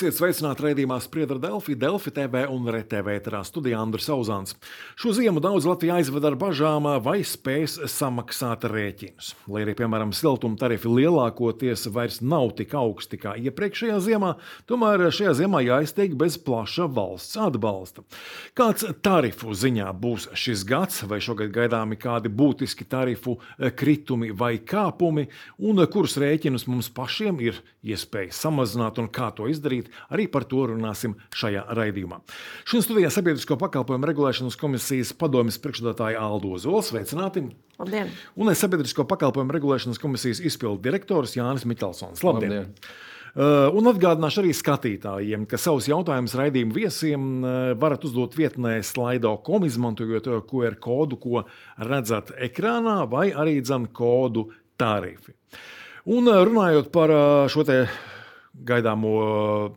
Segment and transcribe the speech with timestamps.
[0.00, 4.54] Esiet sveicināti raidījumā Spriedra Delfi, Delfi TV un RTV ēterā studijā Andris Uzāns.
[4.96, 9.34] Šo ziemu daudz Latvijā aizved ar bažām, vai spēs samaksāt rēķinus.
[9.52, 14.30] Lai arī, piemēram, siltuma tarifi lielākoties vairs nav tik augsti kā iepriekšējā ziemā,
[14.72, 18.06] tomēr šajā ziemā jāizteik bez plaša valsts atbalsta.
[18.56, 23.36] Kāds tarifu ziņā būs šis gads, vai šogad gaidāmi kādi būtiski tarifu
[23.76, 25.28] kritumi vai kāpumi,
[25.60, 30.66] un kurus rēķinus mums pašiem ir iespēja samazināt un kā to izdarīt, arī par to
[30.72, 32.20] runāsim šajā raidījumā.
[32.64, 36.82] Šodien studijā Sabiedrisko pakalpojumu regulēšanas komisijas padomjas priekšstādātāja Aldo Zola.
[36.86, 37.46] Sveicināti!
[37.80, 38.10] Labdien!
[38.36, 42.24] Un es Sabiedrisko pakalpojumu regulēšanas komisijas izpildu direktors Jānis Miķelsons.
[42.26, 42.58] Labdien!
[42.60, 42.90] Labdien.
[43.30, 49.68] Uh, un atgādināšu arī skatītājiem, ka savus jautājumus raidījumu viesiem uh, varat uzdot vietnē slaido.com,
[49.68, 51.44] izmantojot QR kodu, ko
[51.78, 54.48] redzat ekrānā, vai arī dzan kodu
[54.80, 55.36] tarifi.
[56.10, 57.14] Un uh, runājot par
[57.52, 57.84] šo te
[58.66, 59.12] gaidāmo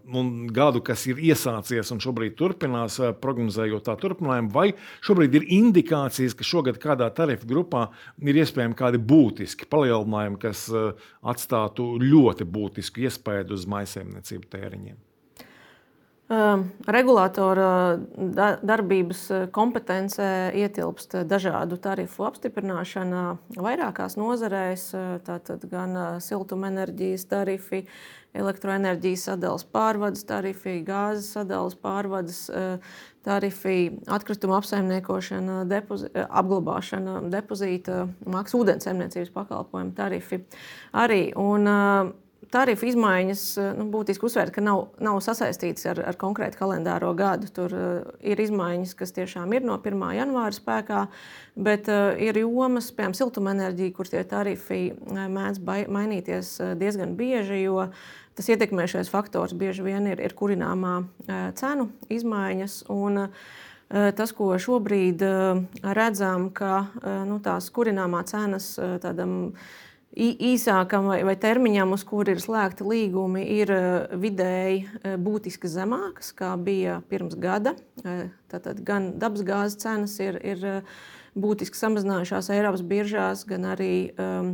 [0.05, 4.73] nu, gadu, kas ir iesācies un šobrīd turpinās, eh, prognozējot tā turpinājumu, vai
[5.05, 7.87] šobrīd ir indikācijas, ka šogad kādā tarifu grupā
[8.21, 10.91] ir iespējami kādi būtiski palielinājumi, kas eh,
[11.23, 15.12] atstātu ļoti būtisku iespēju uz maisaimniecību tēriņiem.
[16.93, 17.97] Regulātora
[18.63, 19.21] darbības
[19.55, 23.23] kompetencē ietilpst dažādu tarifu apstiprināšana
[23.55, 24.89] vairākās nozarēs,
[25.27, 27.83] tātad gan siltumenerģijas tarifi,
[28.33, 32.41] elektroenerģijas sadales pārvades tarifi, gāzes sadales pārvades
[33.23, 33.77] tarifi,
[34.11, 40.43] atkrituma apsaimniekošana, depozi, apglabāšana, depozīta, mākslas ūdens saimniecības pakalpojumu tarifi
[41.05, 41.25] arī.
[41.39, 41.69] Un,
[42.53, 43.43] tarifu izmaiņas
[43.77, 47.49] nu, būtiski uzsvērt, ka nav, nav sasaistītas ar, ar konkrētu kalendāro gadu.
[47.53, 50.05] Tur uh, ir izmaiņas, kas tiešām ir no 1.
[50.17, 51.05] janvāra spēkā,
[51.67, 55.61] bet uh, ir jomas, piemēram, siltumenerģija, kur tie tarifi uh, mēdz
[55.93, 57.63] mainīties uh, diezgan bieži.
[58.33, 62.79] Tas ietekmēšais faktors bieži vien ir, ir kurināmā uh, cenu izmaiņas.
[62.93, 63.61] Un, uh,
[63.93, 65.21] tas, ko šobrīd
[65.93, 66.87] redzam, ka
[67.27, 69.53] nu, tās kurināmā cenas tādam
[70.13, 76.33] īsākam vai, vai termiņam, uz kuru ir slēgti līgumi, ir eh, vidēji eh, būtiski zemākas
[76.33, 77.75] nekā bija pirms gada.
[78.05, 80.83] Eh, tātad gan dabasgāzes cenas ir, ir
[81.33, 84.53] būtiski samazinājušās Eiropas biržās, gan arī um,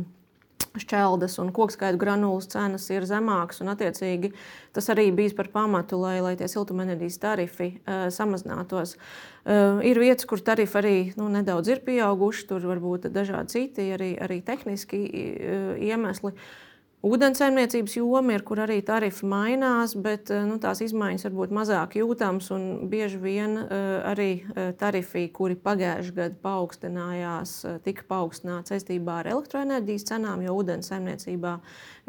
[0.80, 3.62] šķeldes un kokskaitu granulas cenas ir zemākas.
[3.62, 4.32] Attiecīgi,
[4.76, 8.96] tas arī bijis par pamatu, lai, lai tie siltumenerģijas tarifi uh, samazinātos.
[9.40, 14.14] Uh, ir vietas, kur tarifi arī nu, nedaudz ir pieauguši, tur varbūt dažādi citi arī,
[14.20, 16.34] arī tehniski uh, iemesli.
[16.34, 16.58] Uh,
[17.00, 21.96] Ūdensaimniecības joma ir, kur arī tarifi mainās, bet eh, nu, tās izmaiņas var būt mazāk
[21.96, 22.50] jūtamas.
[22.92, 23.70] Bieži vien uh,
[24.10, 27.54] arī uh, tarifi, kuri pagājušajā gadā paaugstinājās,
[27.86, 31.56] tika paaugstināti saistībā ar elektroenerģijas cenām, jo ūdensaimniecībā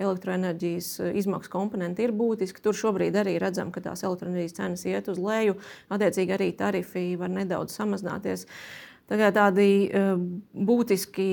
[0.03, 0.91] elektroenerģijas
[1.23, 2.59] izmaksu komponenti ir būtiski.
[2.59, 5.55] Tur šobrīd arī redzam, ka tās elektroenerģijas cenas iet uz leju.
[5.87, 8.43] Attiecīgi arī tarifi var nedaudz samazināties.
[8.43, 10.13] Uh, Tagad tādi uh,
[10.55, 11.25] būtiski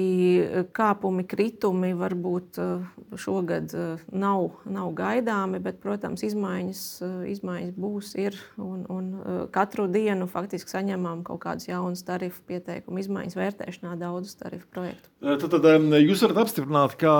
[0.43, 3.71] eh, kāpumi, kritumi varbūt uh, šogad
[4.11, 6.83] nav, nav gaidāmi, bet, protams, izmaiņas,
[7.31, 8.11] izmaiņas būs.
[8.19, 14.37] Ir, un, un katru dienu faktiski saņemam kaut kādus jaunus tarifu pieteikumu, izmaiņas vērtēšanā daudzus
[14.41, 15.13] tarifu projektu.
[15.23, 17.15] Tad, tad jūs varat apstiprināt, ka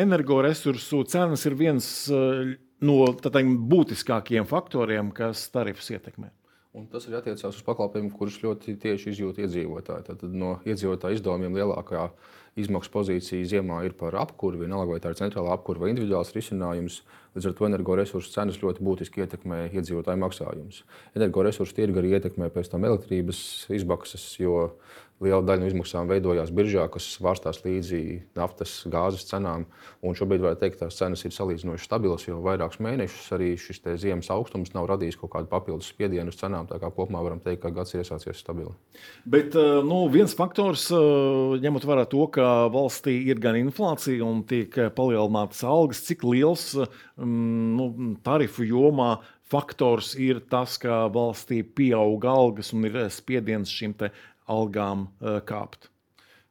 [0.00, 1.90] energoresursu cenas ir viens
[2.86, 6.30] no tādiem būtiskākajiem faktoriem, kas tarifus ietekmē.
[6.76, 10.04] Un tas arī attiecās uz pakalpojumiem, kurus ļoti tieši izjūt iedzīvotāji.
[10.10, 12.10] Tad no iedzīvotāju izdevumiem lielākā
[12.60, 16.98] izmaksu pozīcija ziemā ir par apkuri, vienalga vai tā ir centrālā apkura vai individuāls risinājums.
[17.36, 20.82] Līdz ar to energoresursu cenas ļoti būtiski ietekmē iedzīvotāju maksājumus.
[21.16, 23.40] Energoresursu tirgi arī ietekmē pēc tam elektrības
[23.76, 24.70] izmaksas, jo
[25.24, 28.00] Liela daļa no izmaksām veidojās biržā, kas svārstās līdzi
[28.36, 29.64] naftas, gāzes cenām.
[30.04, 33.30] Un šobrīd var teikt, tās cenas ir salīdzinoši stabilas jau vairākus mēnešus.
[33.32, 36.68] Arī šis ziemas augstums nav radījis kaut kādu papildus spiedienu uz cenām.
[36.68, 38.74] Tā kā kopumā varam teikt, ka gads ir iesācies stabili.
[39.24, 44.44] Bet eh, nu, viens faktors, eh, ņemot vērā to, ka valstī ir gan inflācija un
[44.44, 47.88] tiek palielinātas algas, cik liels mm, nu,
[48.26, 49.14] tarifu jomā
[49.46, 53.94] faktors ir tas, ka valstī pieaug algas un ir spiediens šim
[54.46, 55.90] algām eh, kāpt.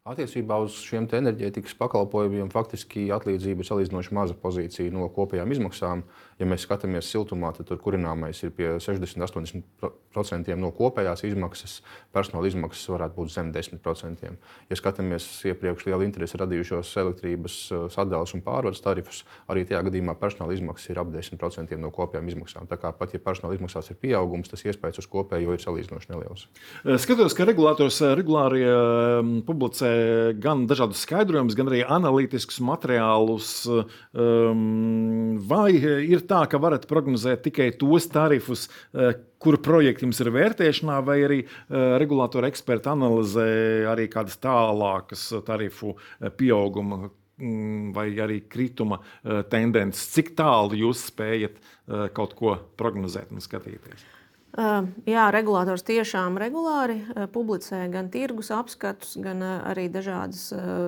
[0.06, 6.04] Attiecībā uz šiem enerģētikas pakalpojumiem faktiski atlīdzība ir salīdzinoši maza pozīcija no kopējām izmaksām.
[6.38, 11.80] Ja mēs skatāmies siltumā, tad tur kurināmais ir pie 60-80% no kopējās izmaksas.
[12.14, 14.30] Personāla izmaksas varētu būt zem 10%.
[14.70, 20.14] Ja skatāmies iepriekš lielu interesi radījušos elektrības uh, sadales un pārvades tarifus, arī tajā gadījumā
[20.22, 22.70] personāla izmaksas ir ap 10% no kopējām izmaksām.
[22.70, 26.46] Tā kā pat ja personāla izmaksās ir pieaugums, tas iespējas uz kopējo ir salīdzinoši neliels.
[27.02, 29.38] Skatos, ka regulators uh, regulāri um,
[29.96, 33.68] publicē gan dažādus skaidrojumus, gan arī analītiskus materiālus.
[34.14, 38.70] Um, vai ir tā, ka varat prognozēt tikai tos tarifus,
[39.40, 45.96] kuru projekti jums ir vērtēšanā, vai arī regulātora eksperti analizē arī kādas tālākas tarifu
[46.38, 49.02] pieauguma mm, vai arī krituma
[49.50, 50.08] tendences?
[50.16, 51.62] Cik tālu jūs spējat
[52.16, 54.16] kaut ko prognozēt un skatīties?
[54.56, 57.02] Jā, regulators tiešām regulāri
[57.36, 60.46] publicē gan tirgus apskatus, gan arī dažādas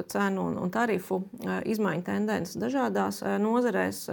[0.08, 1.26] cenu un tarifu
[1.68, 4.06] izmaiņu tendences dažādās nozarēs.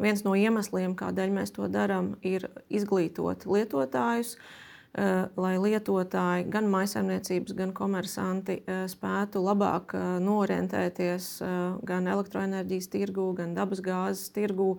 [0.00, 4.34] Viens no iemesliem, kādēļ mēs to darām, ir izglītot lietotājus,
[5.38, 8.58] lai lietotāji, gan maisaimniecības, gan komersanti
[8.90, 9.94] spētu labāk
[10.24, 11.28] norientēties
[11.86, 14.72] gan elektroenerģijas tirgū, gan dabasgāzes tirgū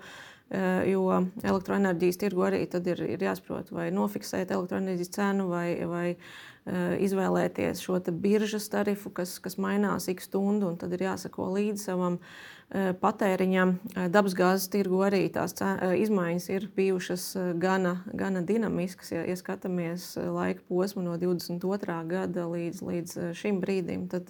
[0.91, 1.07] jo
[1.43, 7.99] elektroenerģijas tirgu arī ir, ir jāsaprot, vai nofiksēt elektroenerģijas cenu, vai, vai eh, izvēlēties šo
[8.11, 13.77] biržas tarifu, kas, kas mainās ik stundu, un tad ir jāsako līdzi savam eh, patēriņam.
[14.11, 17.29] Dabasgāzes tirgu arī tās izmaiņas ir bijušas
[17.61, 19.13] gana, gana dinamiskas.
[19.15, 22.01] Ja, ja skatāmies laika posmu no 22.
[22.11, 24.27] gada līdz, līdz šim brīdim, tad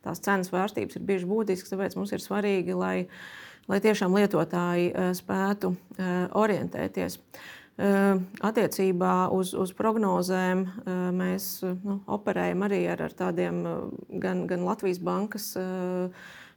[0.00, 1.76] tās cenas vērtības ir bieži būtiskas.
[1.76, 2.96] Tāpēc mums ir svarīgi, lai
[3.68, 7.18] lai tiešām lietotāji eh, spētu eh, orientēties.
[7.78, 10.64] Eh, attiecībā uz, uz prognozēm
[11.14, 13.62] mēs nu, operējam arī ar, ar tādiem
[14.18, 15.52] gan, gan Latvijas bankas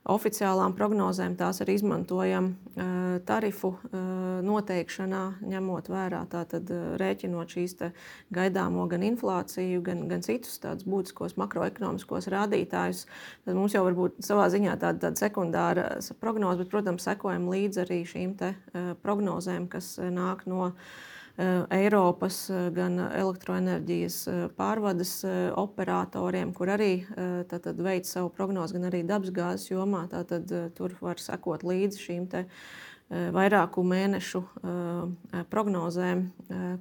[0.10, 1.36] oficiālām prognozēm.
[1.38, 2.56] Tās arī izmantojam
[3.28, 3.76] tarifu
[4.46, 6.72] noteikšanā, ņemot vērā tātad
[7.02, 7.78] rēķinot šīs
[8.34, 13.06] gaidāmo gan inflāciju, gan, gan citus tādus būtiskos makroekonomiskos rādītājus.
[13.46, 15.88] Tad mums jau var būt savā ziņā tāda, tāda sekundāra
[16.24, 18.36] prognoze, bet, protams, sekojam līdzi arī šīm
[19.06, 20.72] prognozēm, kas nāk no
[21.40, 22.44] Eiropas
[22.76, 24.18] gan elektroenerģijas
[24.58, 25.14] pārvades
[25.58, 27.06] operatoriem, kur arī
[27.50, 30.04] tātad, veic savu prognozi, gan arī dabasgāzes jomā.
[30.12, 32.28] Tātad, tur var sekot līdzi šīm
[33.36, 34.44] vairāku mēnešu
[35.52, 36.26] prognozēm,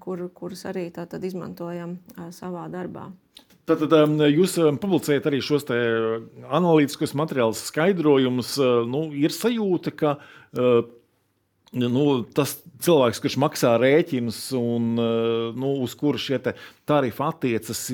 [0.02, 1.96] kur, kuras arī tātad, izmantojam
[2.34, 3.08] savā darbā.
[3.70, 3.92] Tātad
[4.30, 8.56] jūs publicējat arī šos analītiskos materiālus, skaidrojumus.
[8.90, 10.16] Nu, ir sajūta, ka
[11.70, 12.04] nu,
[12.34, 16.40] tas cilvēks, kurš maksā rēķinus un nu, uz kuru šie
[16.88, 17.84] tarifi attiecas,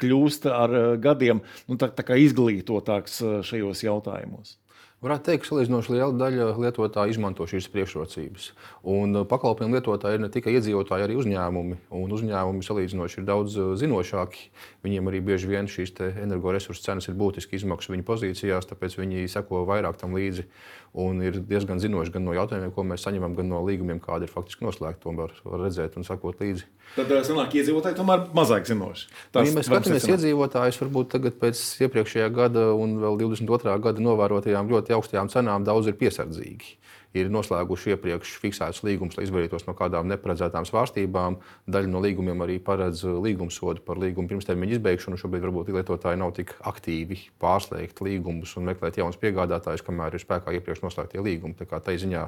[0.00, 4.58] kļūst ar gadiem nu, tā, tā izglītotāks šajos jautājumos.
[5.04, 8.46] Varētu teikt, ka salīdzinoši liela daļa lietotāju izmanto šīs priekšrocības.
[8.88, 11.76] Un pakalpojumu lietotāji ir ne tikai iedzīvotāji, arī uzņēmumi.
[11.98, 14.46] Un uzņēmumi salīdzinoši ir daudz zinošāki.
[14.86, 19.66] Viņiem arī bieži vien šīs energoresursu cenas ir būtiski izmaksu viņu pozīcijās, tāpēc viņi seko
[19.68, 20.46] vairāk tam līdzi
[20.94, 24.32] un ir diezgan zinoši gan no jautājumiem, ko mēs saņemam, gan no līgumiem, kādi ir
[24.32, 25.02] faktiski noslēgti.
[25.02, 26.68] To var, var redzēt un sakot līdzi.
[26.94, 29.08] Tad eh, sanāk, iedzīvotāji tomēr mazāk zinoši.
[29.34, 33.74] Tas, ja mēs skatāmies iedzīvotājus, varbūt tagad pēc iepriekšējā gada un vēl 22.
[33.88, 36.76] gada novērotajām ļoti augstajām cenām daudz ir piesardzīgi
[37.14, 41.38] ir noslēguši iepriekš fiksētus līgumus, lai izvairītos no kādām neparedzētām svārstībām.
[41.70, 45.18] Daļa no līgumiem arī paredz līgumsodu par līgumu pirmstermiņa izbeigšanu.
[45.20, 50.56] Šobrīd varbūt lietotāji nav tik aktīvi pārslēgt līgumus un meklēt jaunus piegādātājus, kamēr ir spēkā
[50.58, 51.54] iepriekš noslēgtie līgumi.
[51.58, 52.26] Tā kā tai ziņā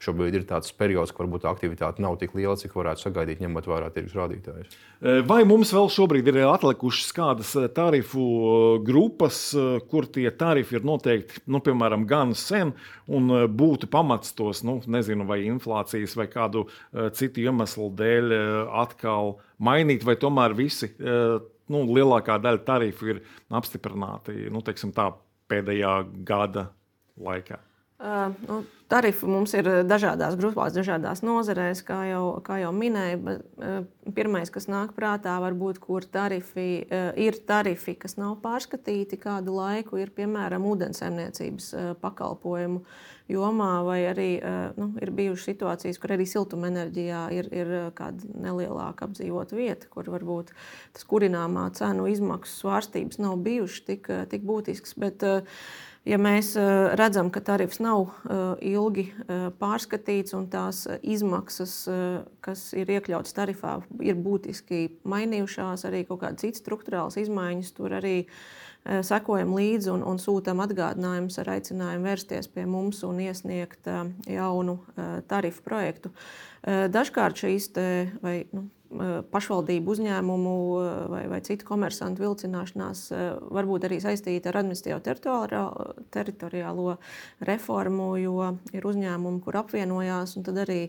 [0.00, 3.90] šobrīd ir tāds periods, ka varbūt aktivitāte nav tik liela, cik varētu sagaidīt, ņemot vērā
[3.94, 4.78] tirgus rādītājus.
[5.26, 8.22] Vai mums vēl šobrīd ir atlikušas kādas tarifu
[8.86, 9.42] grupas,
[9.90, 12.74] kur tie tarifi ir noteikti, nu, piemēram, gan sen
[13.10, 14.19] un būtu pamats?
[14.36, 20.18] Tos, nu, nezinu, vai inflācijas vai kādu uh, citu iemeslu dēļ uh, atkal mainīt, vai
[20.20, 23.24] tomēr visi, uh, nu, lielākā daļa tarifu ir
[23.60, 25.10] apstiprināti nu, teiksim, tā,
[25.50, 25.96] pēdējā
[26.26, 26.70] gada
[27.20, 27.60] laikā.
[28.00, 33.18] Uh, nu, tarifi mums ir dažādās grupās, dažādās nozarēs, kā jau, kā jau minēju.
[33.26, 33.82] Bet, uh,
[34.16, 40.00] pirmais, kas nāk prātā, varbūt, kur tarifi, uh, ir tarifi, kas nav pārskatīti kādu laiku,
[40.00, 41.68] ir piemēram ūdensaimniecības
[42.00, 42.80] pakalpojumu
[43.30, 44.30] jomā, vai arī
[44.76, 50.50] nu, ir bijušas situācijas, kur arī siltumenerģijā ir, ir kāda nelielāka apdzīvota vieta, kur varbūt
[50.96, 54.98] tas kurināmā cenu izmaksu svārstības nav bijušas tik, tik būtiskas.
[55.00, 55.24] Bet,
[56.08, 58.38] Ja mēs eh, redzam, ka tarifs nav eh,
[58.72, 61.74] ilgi eh, pārskatīts un tās izmaksas,
[62.40, 68.14] kas ir iekļautas tarifā, ir būtiski mainījušās, arī kaut kādas citas struktūrāls izmaiņas, tur arī
[68.84, 73.90] sekojam līdzi un, un sūtām atgādinājumus ar aicinājumu vērsties pie mums un iesniegt
[74.30, 74.78] jaunu
[75.28, 76.12] tarifu projektu.
[76.64, 77.86] Dažkārt šīs te,
[78.24, 83.20] vai, nu, Eh, pašvaldību uzņēmumu eh, vai, vai citu komersantu vilcināšanās eh,
[83.54, 84.98] varbūt arī saistīta ar administratīvo
[86.10, 86.96] teritoriālo
[87.46, 90.80] reformu, jo ir uzņēmumi, kur apvienojās, un tad arī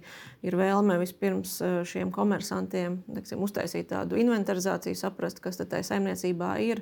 [0.41, 1.59] ir vēlme vispirms
[1.91, 6.81] šiem komersantiem teksim, uztaisīt tādu inventarizāciju, saprast, kas tajā saimniecībā ir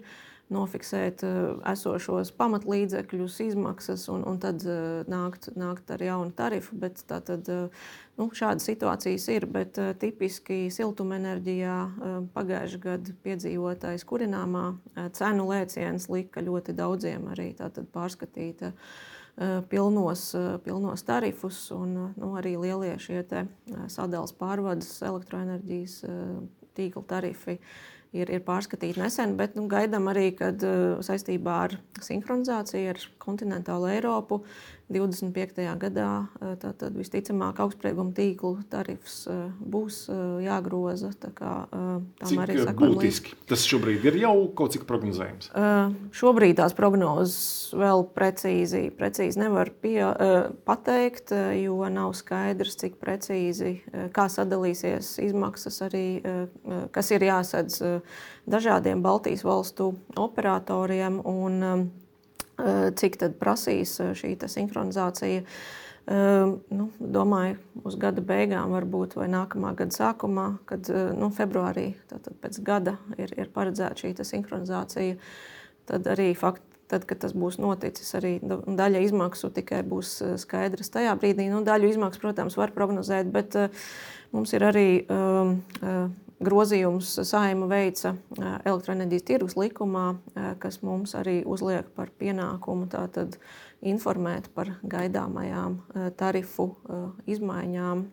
[0.54, 1.22] nofiksēt
[1.70, 4.64] esošos pamatlīdzekļus, izmaksas un, un tad
[5.10, 6.78] nākt, nākt ar jaunu tarifu.
[6.82, 11.78] Bet tā tad nu, šādas situācijas ir, bet tipiski siltumenerģijā
[12.34, 14.66] pagājušā gada piedzīvotais kurināmā
[15.18, 17.52] cenu lēciens lika ļoti daudziem arī
[17.94, 18.66] pārskatīt
[19.70, 20.26] pilnos,
[20.66, 26.02] pilnos tarifus, un nu, arī lielie šie sadalījuma pārvades elektroenerģijas
[26.76, 27.60] tīkla tarifi
[28.16, 30.64] ir, ir pārskatīti nesen, bet nu, gaidām arī, kad
[31.06, 34.44] saistībā ar sinhronizāciju ar kontinentālu Eiropu
[34.90, 35.62] 25.
[35.80, 36.10] gadā
[36.62, 39.22] tātad visticamāk augstsprieguma tīklu tarifs
[39.60, 40.02] būs
[40.44, 41.12] jāgroza.
[41.36, 41.54] Kā,
[42.26, 43.46] cik arī būtiski līdz.
[43.52, 45.52] tas šobrīd ir jau kaut cik prognozējams?
[46.16, 50.02] Šobrīd tās prognozes vēl precīzi, precīzi nevar pie,
[50.68, 53.78] pateikt, jo nav skaidrs, cik precīzi,
[54.16, 56.08] kā sadalīsies izmaksas arī,
[56.96, 57.82] kas ir jāsadz
[58.50, 61.22] dažādiem Baltijas valstu operatoriem.
[61.30, 61.86] Un, Eh,
[62.96, 65.44] cik tad prasīs eh, šī sinhronizācija.
[66.10, 71.92] Eh, nu, domāju, uz gada beigām, varbūt vai nākamā gada sākumā, kad nu, februārī,
[72.42, 75.20] pēc gada, ir, ir paredzēta šī sinhronizācija.
[75.90, 81.14] Tad arī fakti, tad, kad tas būs noticis, arī daļa izmaksu tikai būs skaidrs tajā
[81.22, 81.50] brīdī.
[81.54, 83.58] Nu, daļu izmaksu, protams, var prognozēt, bet
[84.34, 85.60] mums ir arī um,
[86.44, 90.06] grozījums saima veica elektroenerģijas tirgus likumā,
[90.62, 93.38] kas mums arī uzliek par pienākumu tātad
[93.80, 95.78] informēt par gaidāmajām
[96.20, 96.72] tarifu
[97.30, 98.04] izmaiņām,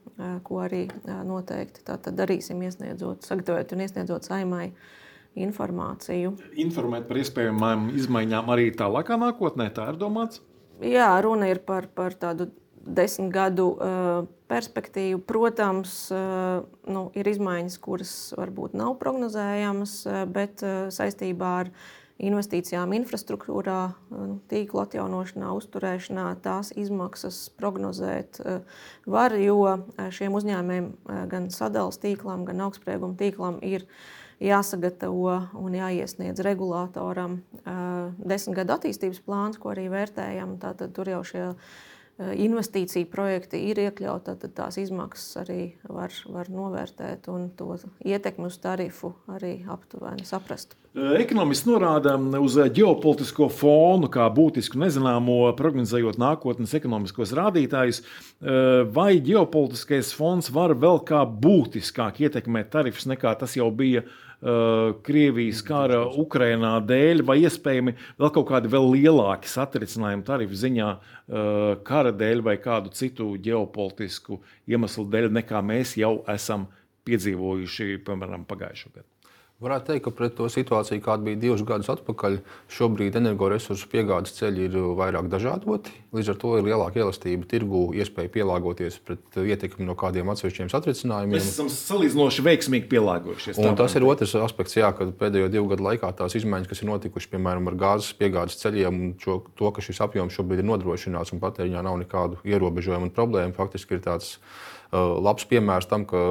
[0.47, 0.85] ko arī
[1.26, 4.68] noteikti darīsim, iesniedzot, sagatavot un iesniedzot saimai
[5.37, 6.35] informāciju.
[6.62, 10.40] Informēt par iespējamām izmaiņām arī tālākā nākotnē, tā ir domāts?
[10.80, 12.50] Jā, runa ir par, par tādu
[12.87, 13.69] desmit gadu
[14.50, 15.21] perspektīvu.
[15.26, 16.07] Protams,
[16.87, 20.00] nu, ir izmaiņas, kuras varbūt nav prognozējamas,
[20.33, 20.62] bet
[20.95, 21.73] saistībā ar
[22.16, 23.81] investīcijām infrastruktūrā,
[24.14, 28.40] nu, tīklu atjaunošanā, uzturēšanā, tās izmaksas prognozēt
[29.05, 29.59] var, jo
[30.16, 30.93] šiem uzņēmējiem,
[31.33, 33.85] gan sadalījuma tīklam, gan augstsprieguma tīklam, ir
[34.40, 37.38] jāsagatavo un jāiesniedz regulātoram
[38.21, 40.57] desmit gadu attīstības plāns, ko arī vērtējam.
[40.61, 46.49] Tātad tur jau šie Eh, investīcija projekti ir iekļauti, tad tās izmaksas arī var, var
[46.49, 50.78] novērtēt un to ietekmi uz tarifu arī aptuveni saprast.
[50.96, 58.00] Eh, ekonomists norāda uz ģeopolitisko fonu kā būtisku nezināmo, prognozējot nākotnes ekonomiskos rādītājus.
[58.00, 64.06] Eh, vai ģeopolitiskais fons var vēl kā būtiskāk ietekmēt tarifus nekā tas jau bija?
[64.47, 70.91] Uh, Krievijas kara Ukrainā dēļ, vai iespējami vēl kaut kādi vēl lielāki satricinājumi tarifu ziņā
[70.93, 71.00] uh,
[71.88, 74.38] kara dēļ vai kādu citu ģeopolitisku
[74.71, 76.69] iemeslu dēļ, nekā mēs jau esam
[77.11, 79.15] piedzīvojuši, piemēram, pagājušajā gadā.
[79.56, 82.34] Varētu teikt, ka pret to situāciju, kāda bija divus gadus atpakaļ,
[82.76, 85.94] šobrīd energoresursu piegādes ceļi ir vairāk dažādoti.
[86.12, 91.38] Līdz ar to ir lielāka elastība tirgu, iespēja pielāgoties pret ietekmi no kādiem atsevišķiem satricinājumiem.
[91.38, 93.62] Mēs esam salīdzinoši veiksmīgi pielāgojušies.
[93.64, 96.90] Un tas ir otrs aspekts, jā, kad pēdējo divu gadu laikā tās izmaiņas, kas ir
[96.92, 101.32] notikušas, piemēram, ar gāzes piegādes ceļiem, un šo, to, ka šis apjoms šobrīd ir nodrošināts
[101.32, 106.26] un patēriņā nav nekādu ierobežojumu un problēmu, faktiski ir tāds uh, labs piemērs tam, ka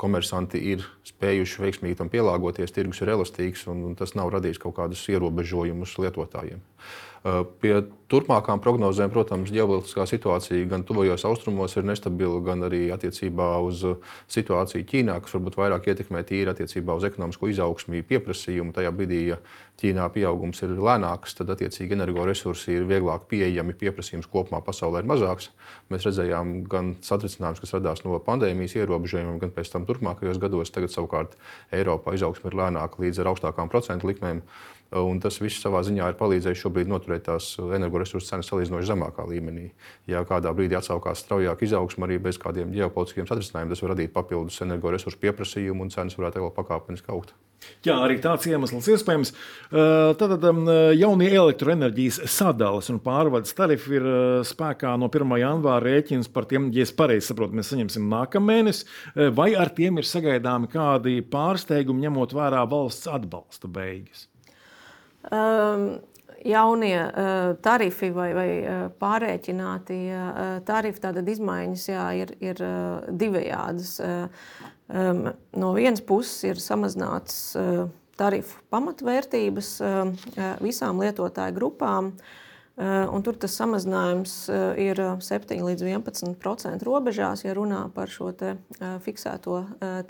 [0.00, 5.04] komersanti ir spējuši veiksmīgi tam pielāgoties, tirgus ir elastīgs un tas nav radījis kaut kādus
[5.12, 6.58] ierobežojumus lietotājiem.
[6.58, 7.72] Uh, pie
[8.12, 13.80] turpmākām prognozēm, protams, ģeopolitiskā situācija gan tuvajos austrumos ir nestabila, gan arī attiecībā uz
[14.30, 18.74] situāciju Ķīnā, kas varbūt vairāk ietekmē tīri attiecībā uz ekonomisko izaugsmī, pieprasījumu.
[18.76, 19.38] Tajā brīdī, ja
[19.80, 25.48] Ķīnā pieaugums ir lēnāks, tad attiecīgi energoresursi ir vieglāk pieejami, pieprasījums kopumā pasaulē ir mazāks.
[25.88, 30.70] Mēs redzējām gan satricinājumus, kas radās no pandēmijas ierobežojumiem, gan pēc tam turpmākajos gados.
[30.76, 31.40] Tagad savukārt
[31.72, 34.44] Eiropā izaugsme ir lēnāka līdz ar augstākām procentu likmēm.
[34.94, 39.70] Un tas viss savā ziņā ir palīdzējis šobrīd noturēt tās energoresursu cenas salīdzinoši zemākā līmenī.
[40.06, 44.60] Ja kādā brīdī atsaukās straujāk izaugsme arī bez kādiem ģeopolitiskiem satricinājumiem, tas var radīt papildus
[44.62, 47.34] energoresursu pieprasījumu un cenas varētu vēl pakāpeniski augt.
[47.86, 49.32] Jā, arī tāds iemesls iespējams.
[50.20, 50.42] Tātad
[50.98, 54.08] jaunie elektroenerģijas sadales un pārvades tarifi ir
[54.44, 55.34] spēkā no 1.
[55.40, 58.84] janvāra rēķins par tiem, ja es pareizi saprotu, mēs saņemsim nākamā mēnesi.
[59.34, 64.28] Vai ar tiem ir sagaidāmi kādi pārsteigumi, ņemot vērā valsts atbalsta beigas?
[65.32, 65.86] Um,
[66.44, 73.06] jaunie uh, tarifi vai, vai uh, pārreķinātie uh, tarifi, tātad izmaiņas jā, ir, ir uh,
[73.08, 73.94] divējādas.
[74.04, 75.26] Uh, um,
[75.56, 77.86] no vienas puses ir samazināts uh,
[78.20, 80.14] tarifu pamatvērtības uh,
[80.62, 82.12] visām lietotāju grupām.
[82.74, 84.32] Un tur tas samazinājums
[84.82, 88.32] ir 7 līdz 11% robežās, ja runā par šo
[89.04, 89.60] fiksēto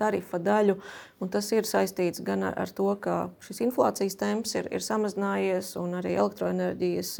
[0.00, 0.78] tarifa daļu.
[1.20, 5.98] Un tas ir saistīts gan ar to, ka šis inflācijas temps ir, ir samazinājies, un
[6.00, 7.12] arī elektroenerģijas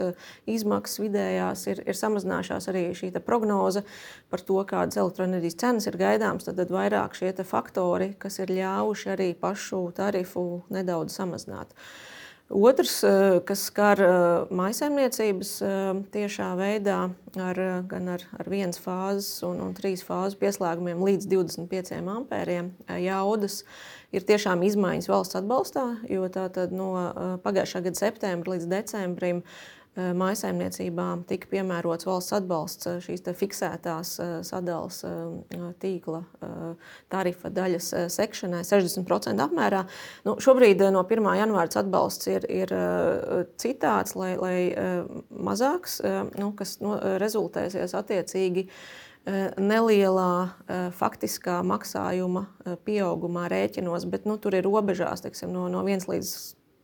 [0.48, 2.70] izmaksas vidējās ir, ir samazinājušās.
[2.72, 3.84] Arī šī prognoze
[4.32, 9.12] par to, kādas elektroenerģijas cenas ir gaidāmas, tad, tad vairāk šie faktori, kas ir ļāvuši
[9.12, 11.76] arī pašu tarifu nedaudz samazināt.
[11.76, 12.13] Uh,
[12.48, 16.98] Otrs, eh, kas skar eh, maisaimniecības eh, tiešā veidā,
[17.40, 22.68] ar, gan ar, ar vienas fāzes un, un trīs fāzes pieslēgumiem līdz 25 ampēriem
[23.00, 23.62] jaudas,
[24.12, 26.92] ir tiešām izmaiņas valsts atbalstā, jo tā tad no
[27.42, 34.32] pagājušā gada septembra līdz decembrim Eh, mājsaimniecībām tika piemērots valsts atbalsts eh, šīs fiksētās eh,
[34.46, 35.02] sadales
[35.80, 36.22] tīkla
[37.12, 39.84] tarifa daļas sekšanai 60% apmērā.
[40.26, 41.28] Nu, šobrīd no 1.
[41.38, 42.72] janvāra atbalsts ir, ir
[43.60, 44.56] citāds, lai, lai
[45.30, 46.00] mazāks,
[46.38, 48.66] nu, kas no, rezultēsies attiecīgi
[49.60, 52.44] nelielā faktiskā maksājuma
[52.86, 56.34] pieaugumā rēķinos, bet nu, tur ir robežās teiksim, no, no 1 līdz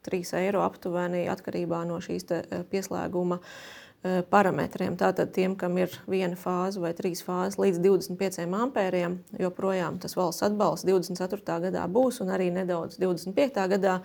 [0.07, 2.40] 3 eiro aptuveni atkarībā no šīs e,
[2.71, 4.97] pieslēguma e, parametriem.
[5.00, 10.47] Tātad tiem, kam ir viena fāze vai trīs fāzes līdz 25 ampēriem, joprojām tas valsts
[10.49, 11.61] atbalsts 24.
[11.69, 13.66] gadā būs un arī nedaudz 25.
[13.76, 14.00] gadā.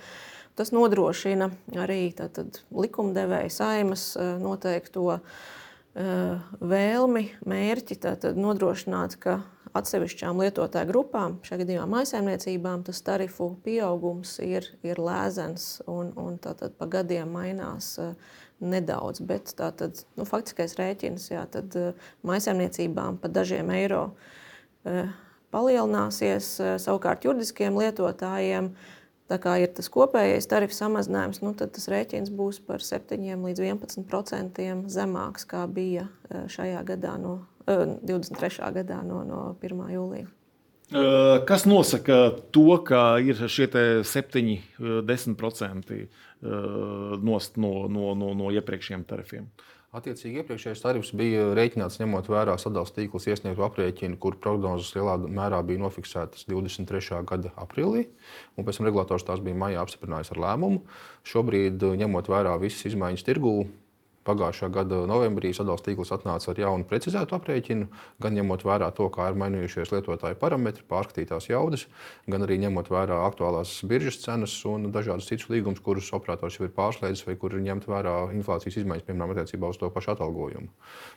[0.55, 1.49] Tas nodrošina
[1.83, 5.19] arī tātad, likumdevēja saimas e, noteikto
[5.95, 9.37] vēlmi, mērķi, tātad nodrošināt, ka
[9.75, 16.77] atsevišķām lietotāju grupām, šajā gadījumā maisaimniecībām, tas tarifu pieaugums ir, ir lēzens un, un tātad
[16.79, 18.13] pa gadiem mainās uh,
[18.63, 19.21] nedaudz.
[19.27, 25.11] Bet tātad, nu, faktiskais rēķins, jā, tad uh, maisaimniecībām pa dažiem eiro uh,
[25.55, 28.73] palielināsies, savukārt juridiskiem lietotājiem.
[29.25, 33.63] Tā kā ir tas kopējais tarifu samazinājums, nu, tad tas rēķins būs par 7 līdz
[33.63, 38.71] 11% zemāks, kā bija šajā gadā no 23.
[38.79, 39.85] gadā no, no 1.
[39.95, 40.31] jūlija.
[41.49, 43.65] Kas nosaka to, ka ir šie
[44.05, 44.57] 7,
[45.09, 45.95] 10%
[47.25, 49.47] nost no, no, no, no iepriekšējiem tarifiem?
[49.95, 55.61] Attiecīgi, iepriekšējais tarifs bija rēķināts ņemot vērā sadalījuma tīklus iesniegtu aprēķinu, kur prognozes lielā mērā
[55.65, 57.21] bija nofiksētas 23.
[57.29, 58.03] gada aprīlī,
[58.59, 60.83] un pēc tam regulators tās bija maijā apstiprinājis ar lēmumu.
[61.31, 63.55] Šobrīd, ņemot vērā visas izmaiņas tirgū,
[64.25, 67.87] Pagājušā gada novembrī sadalījuma tīkls atnāca ar jaunu precizētu aprēķinu,
[68.21, 71.85] gan ņemot vērā to, kā ir mainījušies lietotāju parametri, pārskatītās jaudas,
[72.29, 76.73] gan arī ņemot vērā aktuālās biržas cenas un dažādus citus līgumus, kurus operators jau ir
[76.75, 80.71] pārslēdzis vai kur ir ņemt vērā inflācijas izmaiņas, piemēram, attiecībā uz to pašu atalgojumu.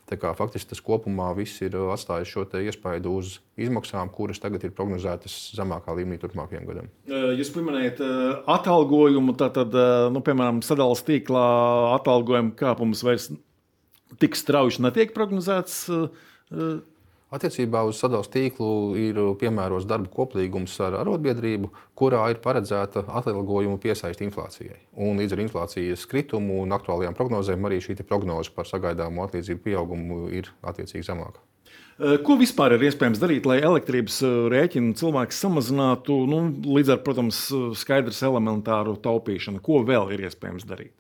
[0.09, 4.73] Tā kā faktiski tas kopumā viss ir atstājis šo iespaidu uz izmaksām, kuras tagad ir
[4.77, 6.91] prognozētas zemākā līmenī turpmākajiem gadiem.
[7.39, 8.03] Jūs pieminējat
[8.49, 9.75] atalgojumu, tātad,
[10.15, 11.47] nu, piemēram, sadalījuma tīklā
[11.97, 13.31] atalgojuma kāpums pieaugums vairs
[14.19, 15.89] tik strauji netiek prognozēts.
[15.89, 16.09] Eh,
[16.53, 16.79] eh.
[17.29, 24.25] Attiecībā uz sadalījuma tīklu ir piemērots darba koplīgums ar arotbiedrību, kurā ir paredzēta atalgojuma piesaiste
[24.25, 24.79] inflācijai.
[24.97, 30.31] Un līdz ar inflācijas kritumu un aktuālajām prognozēm arī šī prognoze par sagaidāmo atlīdzību pieaugumu
[30.33, 31.45] ir attiecīgi zemāka.
[32.01, 36.41] Eh, ko vispār ir iespējams darīt, lai elektrības rēķinu cilvēks samazinātu, nu,
[36.79, 37.43] līdz ar, protams,
[37.77, 39.61] skaidrs elementāru taupīšanu?
[39.61, 40.97] Ko vēl ir iespējams darīt?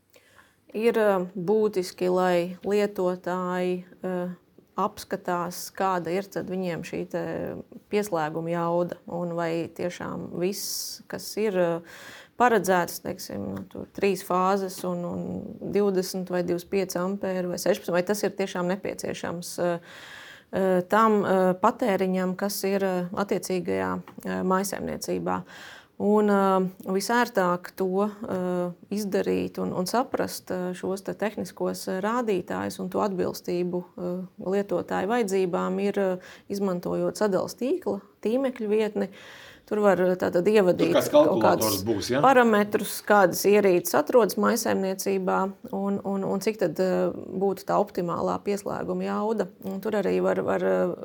[0.77, 4.35] Ir eh, būtiski, lai lietotāji uh,
[4.79, 7.01] apskatās, kāda ir viņiem šī
[7.91, 8.99] pieslēguma jauda.
[9.09, 11.99] Un vai tiešām viss, kas ir uh,
[12.39, 18.23] paredzēts, teiksim, nu, trīs fāzes, un, un 20 vai 25 ampēri vai 16, vai tas
[18.23, 19.57] ir tiešām nepieciešams.
[20.89, 21.17] Tam
[21.61, 23.91] patēriņam, kas ir attiecīgajā
[24.49, 25.35] maisaimniecībā.
[25.99, 26.63] Uh, Un uh,
[26.95, 28.11] visērtāk to uh,
[28.95, 35.81] izdarīt un, un saprast uh, šos te tehniskos rādītājus un to atbilstību uh, lietotāju vajadzībām
[35.83, 39.11] ir uh, izmantojot sadalījuma tīkla, tīmekļa vietni.
[39.11, 42.23] Uh, Tur var eh, tātad ievadīt kaut kādus būs, ja?
[42.25, 45.39] parametrus, kādas ierīces atrodas maisaimniecībā
[45.77, 49.51] un, un, un cik tad eh, būtu tā optimālā pieslēguma jauda.
[49.69, 50.97] Un tur arī var, var eh,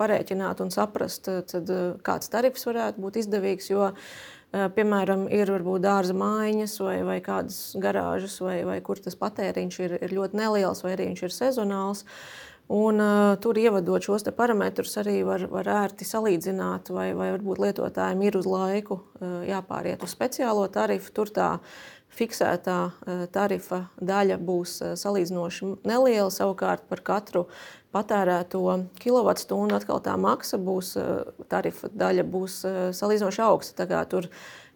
[0.00, 1.72] parēķināt un saprast, tad,
[2.06, 3.72] kāds tarifs varētu būt izdevīgs.
[3.74, 3.92] Jo,
[4.50, 9.94] Piemēram, ir varbūt dārza mājiņas vai, vai kādas garāžas, vai, vai kur tas patēriņš ir,
[10.02, 12.02] ir ļoti neliels, vai arī viņš ir sezonāls.
[12.02, 17.58] Uh, Un, uh, tur ievadot šos parametrus, arī var, var ērti salīdzināt, vai, vai varbūt
[17.64, 21.10] lietotājiem ir uz laiku uh, jāpāriet uz speciālo tarifu.
[21.16, 21.48] Tur tā
[22.14, 26.30] fiksētā uh, tarifa daļa būs uh, salīdzinoši neliela.
[26.30, 27.48] Savukārt par katru
[27.90, 28.62] patērēto
[29.02, 33.90] kilovatstundu atkal tā maksa būs, uh, tarifa daļa būs uh, salīdzinoši augsta.
[34.14, 34.30] Tur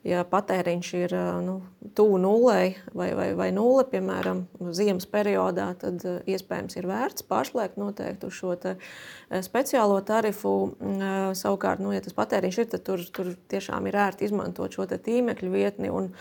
[0.04, 1.14] ja patēriņš ir
[1.44, 1.58] nu,
[1.96, 4.44] tuvu nulei vai, vai, vai nulle, piemēram,
[4.76, 8.54] ziemas periodā, tad iespējams ir vērts pārslēgt noteikti uz šo
[9.44, 10.54] speciālo tarifu.
[11.36, 15.54] Savukārt, nu, ja tas patēriņš ir, tad tur, tur tiešām ir ērti izmantot šo tīmekļu
[15.54, 15.92] vietni.
[15.92, 16.12] Un,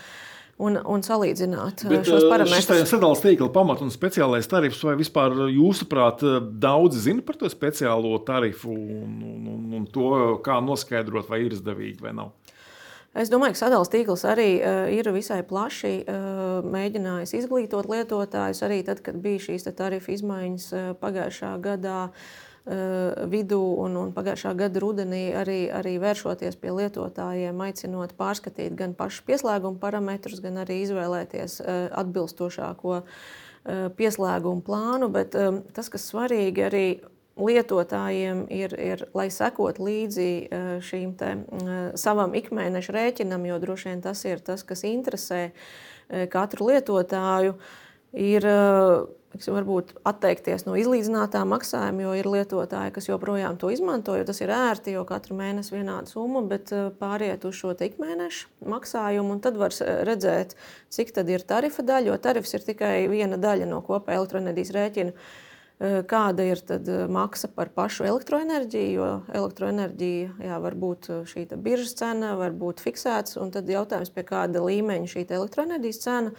[0.62, 2.68] un, un salīdzināt Bet, šos parametrus.
[2.68, 4.82] Tas ir sadalījums tīkla pamats un speciālais tarifs.
[4.86, 6.22] Vai vispār jūsuprāt,
[6.62, 10.10] daudzi zina par to speciālo tarifu un, un, un, un to,
[10.46, 12.32] kā noskaidrot, vai ir izdevīgi vai nav?
[13.14, 18.64] Es domāju, ka sadalījums tīkls arī uh, ir visai plaši uh, mēģinājis izglītot lietotājus.
[18.66, 22.08] Arī tad, kad bija šīs tarifu izmaiņas uh, pagājušā gadā
[23.28, 29.26] vidū un, un pagājušā gada rudenī, arī, arī vēršoties pie lietotājiem, aicinot pārskatīt gan pašu
[29.26, 31.58] pieslēguma parametrus, gan arī izvēlēties
[31.92, 33.02] atbilstošāko
[34.00, 35.10] pieslēguma plānu.
[35.12, 35.36] Bet
[35.76, 36.86] tas, kas svarīgi arī
[37.40, 43.90] lietotājiem ir, ir lai sekot līdzi e, šīm te, e, savam ikmēneša rēķinam, jo droši
[43.90, 47.58] vien tas ir tas, kas interesē e, katru lietotāju,
[48.14, 48.46] ir
[49.50, 54.52] varbūt atteikties no izlīdzinātā maksājuma, jo ir lietotāji, kas joprojām to izmanto, jo tas ir
[54.54, 56.70] ērti, jo katru mēnesi vienāda summa, bet
[57.00, 59.74] pāriet uz šo ikmēneša maksājumu, un tad var
[60.06, 60.54] redzēt,
[60.94, 65.26] cik tad ir tarifa daļa, jo tarifs ir tikai viena daļa no kopējā elektroenerģijas rēķina.
[65.82, 71.42] Eh, kāda ir eh, maksa par pašu elektroenerģiju, jo elektroenerģija jā, var būt eh, šī
[71.66, 76.30] biržas cena, var būt fiksēts, tad jautājums, pie kāda līmeņa šī elektroenerģijas cena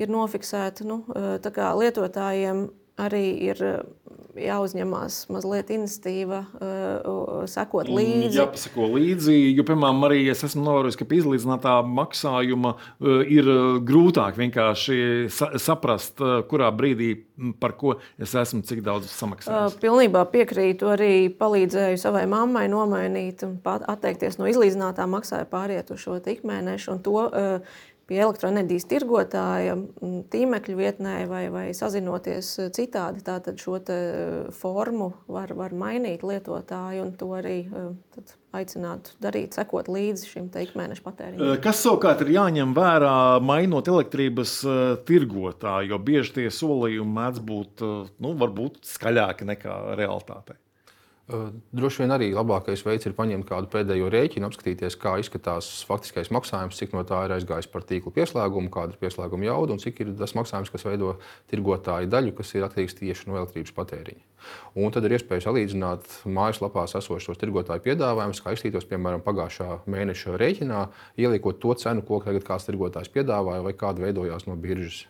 [0.00, 0.88] ir nofiksēta.
[0.88, 1.02] Nu,
[1.76, 2.64] lietotājiem
[2.98, 3.78] arī ir eh,
[4.38, 8.36] jāuzņemās mazliet inicitīva, uh, sekot līdzi.
[8.38, 13.48] Jāpasako līdzi, jo, piemēram, arī es esmu novērojis, ka pie izlīdzinātā maksājuma uh, ir
[13.88, 15.00] grūtāk vienkārši
[15.34, 17.16] sa saprast, uh, kurā brīdī
[17.58, 19.78] par ko es esmu, cik daudz samaksājis.
[19.82, 26.18] Pilnībā piekrītu, arī palīdzēju savai mammai nomainīt un atteikties no izlīdzinātā maksājuma, pāriet uz šo
[26.18, 26.96] ikmēnešu.
[26.96, 27.26] Un to
[28.08, 29.76] pie elektroenerģijas tirgotāja,
[30.32, 33.22] tīmekļa vietnē vai, vai sazinoties citādi.
[33.26, 33.78] Tātad šo
[34.56, 37.58] formu var, var mainīt lietotāji un to arī
[38.56, 41.58] aicinātu darīt, sekot līdzi šim ikmēneša patēriņam.
[41.64, 44.54] Kas savukārt ir jāņem vērā, mainot elektrības
[45.08, 47.84] tirgotāju, jo bieži tie solījumi mēdz būt
[48.24, 48.32] nu,
[48.88, 50.56] skaļāki nekā realitātei?
[51.28, 56.78] Droši vien arī labākais veids ir paņemt kādu pēdējo rēķinu, apskatīties, kā izskatās faktiskais maksājums,
[56.80, 60.14] cik no tā ir aizgājis par tīkla pieslēgumu, kāda ir pieslēguma jauda un cik ir
[60.16, 61.18] tas maksājums, kas veido
[61.52, 64.24] tirgotāju daļu, kas ir atkarīgs tieši no elektrības patēriņa.
[64.80, 70.80] Un tad ir iespēja salīdzināt mājaslapās esošos tirgotāju piedāvājumus, kā izskatītos piemēram pagājušā mēneša rēķinā,
[71.20, 75.04] ieliekot to cenu, ko tagad kāds tirgotājs piedāvāja vai kāda veidojās no biržas.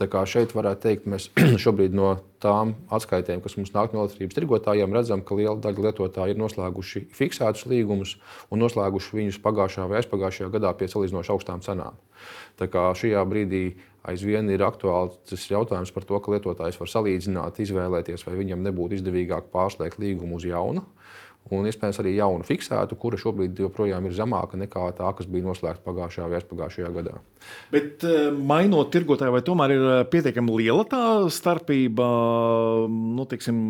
[0.00, 1.26] Tā kā šeit varētu teikt, mēs
[1.62, 6.32] šobrīd no tām atskaitēm, kas mums nāk no elektrības tirgotājiem, redzam, ka liela daļa lietotāju
[6.32, 8.14] ir noslēguši fiksētus līgumus
[8.48, 12.00] un noslēguši viņus pagājušā vai aizpagājušajā gadā pie salīdzinoši augstām cenām.
[12.56, 13.64] Tā kā šajā brīdī
[14.08, 19.52] aizvien ir aktuāls jautājums par to, ka lietotājs var salīdzināt, izvēlēties, vai viņam nebūtu izdevīgāk
[19.52, 20.86] pārslēgt līgumu uz jaunu
[21.50, 25.82] un iespējams arī jaunu fiksētu, kura šobrīd joprojām ir zemāka nekā tā, kas bija noslēgta
[25.86, 27.14] pagājušajā vai aizpagājušajā gadā.
[27.72, 32.06] Bet eh, mainot tirgotāju, vai tomēr ir eh, pietiekami liela tā starpība
[32.90, 33.62] nu, tiksim,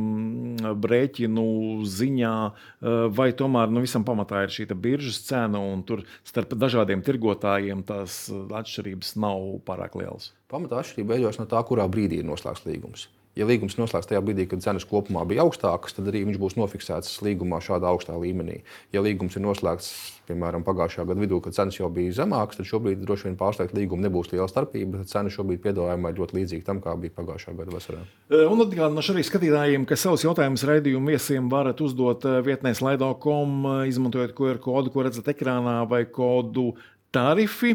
[0.82, 1.46] brēķinu
[1.88, 7.04] ziņā, eh, vai tomēr nu, visam pamatā ir šī biržas cena un tur starp dažādiem
[7.06, 10.34] tirgotājiem tās atšķirības nav pārāk lielas?
[10.50, 13.08] Pamatā atšķirība veidojas no tā, kurā brīdī ir noslēgts līgums.
[13.40, 17.20] Ja līgums noslēgts tajā brīdī, kad cenas kopumā bija augstākas, tad arī viņš būs nofiksēts
[17.24, 18.58] līgumā šādā augstā līmenī.
[18.92, 19.88] Ja līgums ir noslēgts,
[20.28, 24.04] piemēram, pagājušā gada vidū, kad cenas jau bija zemākas, tad šobrīd droši vien pārslēgt līgumu
[24.04, 25.06] nebūs liela starpība.
[25.08, 28.04] Cena šobrīd piedāvājumā ir ļoti līdzīga tam, kā bija pagājušā gada vasarā.
[28.28, 33.58] E, un atgādināšu arī skatītājiem, ka savus jautājumus raidījumu viesiem varat uzdot e, vietnē slaido.com,
[33.72, 36.74] e, izmantojot QR kodu, ko redzat ekrānā, vai kodu
[37.14, 37.74] tarifi.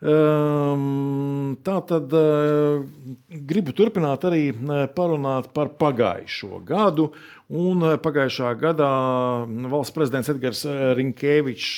[0.00, 2.84] Ehm, tā tad eh,
[3.50, 7.10] gribu turpināt arī eh, parunāt par pagājušo gadu.
[7.50, 8.90] Un eh, pagājušā gadā
[9.72, 10.64] valsts prezidents Edgars
[10.96, 11.72] Rinkēvičs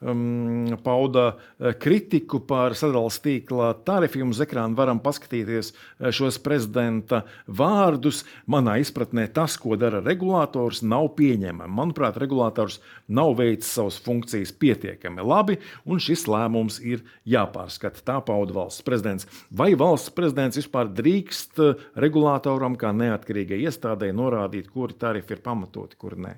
[0.00, 4.32] um, pauda uh, kritiku par sadalījuma tīkla tarifiem.
[4.32, 8.22] Uz ekrāna varam paskatīties uh, šos prezidenta vārdus.
[8.50, 11.70] Manā izpratnē tas, ko dara regulators, nav pieņemami.
[11.80, 18.04] Manuprāt, regulators nav veicis savas funkcijas pietiekami labi, un šis lēmums ir jāpārskata.
[18.06, 19.28] Tā pauda valsts prezidents.
[19.50, 25.98] Vai valsts prezidents vispār drīkst uh, regulātoram, kā neatkarīgai iestādē, norādīt, kuri tarifi ir pamatoti,
[26.00, 26.36] kuri nē,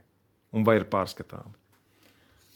[0.56, 1.58] un vai ir pārskatāmi?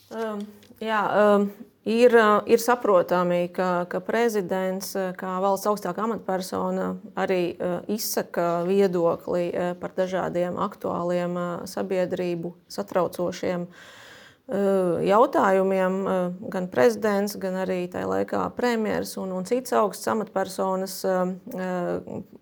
[0.07, 0.39] Um,
[0.83, 1.49] jā, um,
[1.87, 8.63] ir, uh, ir saprotami, ka, ka prezidents, uh, kā valsts augstākā amatpersona, arī uh, izsaka
[8.67, 13.69] viedokli par dažādiem aktuāliem sabiedrību satraucošiem
[14.47, 15.95] jautājumiem
[16.47, 20.93] gan prezidents, gan arī tajā laikā premjerministrs un, un citas augstas amatpersonas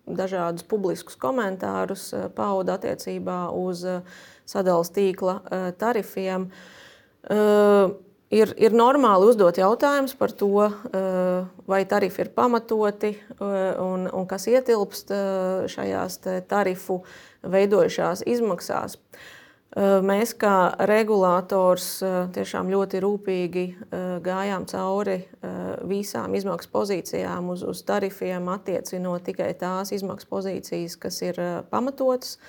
[0.06, 3.82] dažādus publiskus komentārus pauda attiecībā uz
[4.46, 5.36] sadalījuma tīkla
[5.82, 6.46] tarifiem.
[8.34, 10.66] Ir, ir normāli uzdot jautājumus par to,
[11.70, 15.12] vai tarifi ir pamatoti un, un kas ietilpst
[15.70, 16.18] šajās
[16.50, 17.04] tarifu
[17.46, 18.98] veidojušās izmaksās.
[19.76, 22.00] Mēs, kā regulators,
[22.34, 23.64] tiešām ļoti rūpīgi
[24.24, 25.20] gājām cauri
[25.86, 31.38] visām izmaksu pozīcijām uz, uz tarifiem, attiecinot tikai tās izmaksu pozīcijas, kas ir
[31.70, 32.40] pamatotas.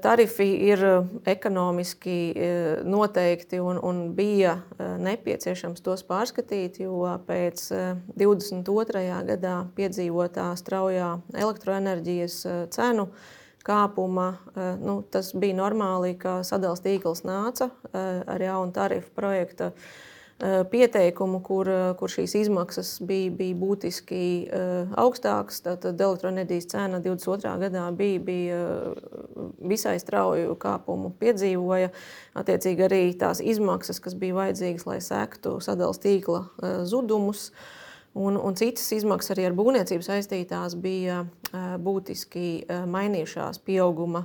[0.00, 0.80] Tarifi ir
[1.28, 2.32] ekonomiski
[2.88, 7.66] noteikti un, un bija nepieciešams tos pārskatīt, jo pēc
[8.16, 9.02] 22.
[9.28, 11.10] gadā piedzīvotā straujā
[11.44, 12.38] elektroenerģijas
[12.72, 13.10] cenu
[13.64, 14.34] kāpuma.
[14.56, 19.90] Eh, nu, tas bija normāli, ka sadalījuma tīkls nāca eh, ar jaunu tarifu projektu eh,
[20.70, 21.68] pieteikumu, kur,
[22.00, 24.22] kur šīs izmaksas bija, bija būtiski
[25.00, 25.60] augstākas.
[25.66, 27.52] Tad elektroenerģijas cena 22.
[27.64, 28.60] gadā bija, bija
[29.60, 31.92] visai strauju kāpumu piedzīvoja.
[32.40, 36.42] Attiecīgi arī tās izmaksas, kas bija vajadzīgas, lai sektu sadalījuma tīkla
[36.88, 37.50] zudumus.
[37.50, 37.76] Uh,
[38.12, 41.22] Un, un citas izmaksas arī ar būvniecību saistītās bija
[41.78, 44.24] būtiski mainījušās pieauguma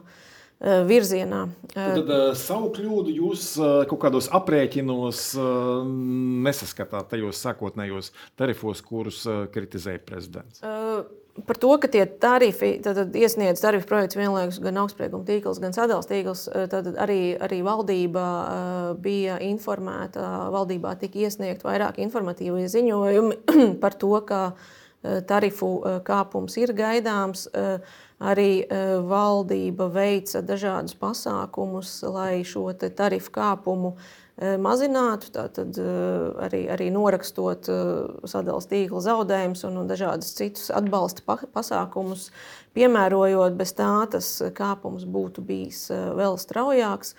[0.62, 1.42] virzienā.
[1.74, 3.50] Tad savu kļūdu jūs
[3.90, 5.26] kaut kādos aprēķinos
[6.48, 10.64] nesaskatāt tajos sākotnējos tarifos, kurus kritizēja prezidents?
[11.36, 15.76] Par to, ka tie tarifi, tad, tad iesniedz tarifu projekts vienlaikus gan augstsprieguma tīkls, gan
[15.76, 20.24] sadalījuma tīkls, eh, tad arī, arī valdība eh, bija informēta.
[20.56, 23.36] Valdībā tika iesniegt vairāk informatīvu ziņojumi
[23.84, 24.85] par to, ka eh,
[25.28, 25.70] tarifu
[26.08, 27.48] kāpums ir gaidāms.
[28.26, 28.64] Arī
[29.04, 33.96] valdība veica dažādus pasākumus, lai šo tarifu kāpumu
[34.36, 37.84] Eh, mazinātu, tātad eh, arī, arī norakstot eh,
[38.28, 41.24] sadalījuma tīkla zaudējumus un dažādus citus atbalsta
[41.56, 42.26] pasākumus,
[42.76, 45.88] piemērojot, bez tā tas kāpums būtu bijis
[46.20, 47.16] vēl straujāks.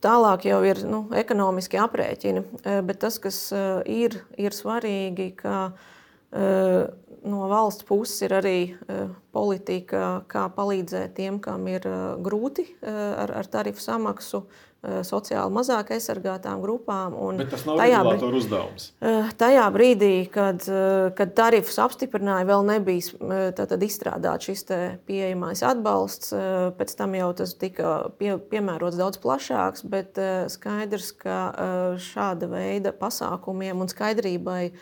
[0.00, 2.42] Tālāk jau ir nu, ekonomiski aprēķini,
[2.86, 3.40] bet tas, kas
[3.90, 5.72] ir, ir svarīgi, ka
[6.30, 8.56] no valsts puses ir arī
[9.34, 11.86] politika, kā palīdzēt tiem, kam ir
[12.22, 14.44] grūti ar, ar tarifu samaksu
[14.80, 17.12] Eh, sociāli mazāk aizsargātām grupām.
[17.36, 18.86] Bet tas nav regulātora uzdevums.
[19.04, 24.64] Eh, tajā brīdī, kad, eh, kad tarifus apstiprināja, vēl nebija izstrādāts šis
[25.04, 26.32] pieejamais atbalsts.
[26.78, 30.14] Pēc tam jau tas tika pie, piemērots daudz plašāks, bet
[30.48, 31.52] skaidrs, ka
[31.98, 34.72] šāda veida pasākumiem un skaidrībai